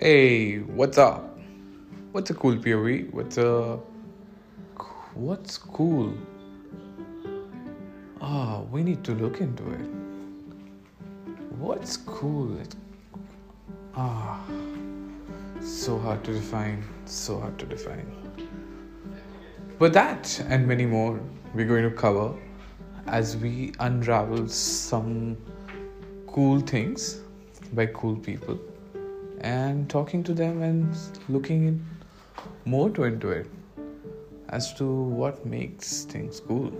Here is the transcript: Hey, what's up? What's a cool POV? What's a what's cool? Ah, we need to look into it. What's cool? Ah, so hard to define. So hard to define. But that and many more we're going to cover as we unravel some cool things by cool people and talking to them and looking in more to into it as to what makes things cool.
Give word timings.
Hey, 0.00 0.58
what's 0.58 0.96
up? 0.96 1.36
What's 2.12 2.30
a 2.30 2.34
cool 2.34 2.54
POV? 2.54 3.12
What's 3.12 3.36
a 3.36 3.80
what's 5.14 5.58
cool? 5.58 6.16
Ah, 8.20 8.60
we 8.70 8.84
need 8.84 9.02
to 9.02 9.12
look 9.16 9.40
into 9.40 9.64
it. 9.72 9.90
What's 11.58 11.96
cool? 11.96 12.56
Ah, 13.96 14.40
so 15.60 15.98
hard 15.98 16.22
to 16.24 16.32
define. 16.32 16.84
So 17.04 17.40
hard 17.40 17.58
to 17.58 17.66
define. 17.66 18.06
But 19.80 19.92
that 19.94 20.40
and 20.48 20.64
many 20.64 20.86
more 20.86 21.18
we're 21.54 21.66
going 21.66 21.90
to 21.90 21.90
cover 21.90 22.34
as 23.08 23.36
we 23.36 23.72
unravel 23.80 24.46
some 24.46 25.36
cool 26.28 26.60
things 26.60 27.20
by 27.72 27.86
cool 27.86 28.14
people 28.14 28.60
and 29.40 29.88
talking 29.88 30.22
to 30.24 30.34
them 30.34 30.62
and 30.62 30.96
looking 31.28 31.64
in 31.68 31.86
more 32.64 32.90
to 32.90 33.04
into 33.04 33.30
it 33.30 33.46
as 34.50 34.72
to 34.74 34.86
what 34.86 35.44
makes 35.46 36.04
things 36.04 36.40
cool. 36.40 36.72